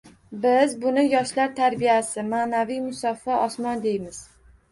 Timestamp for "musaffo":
2.87-3.37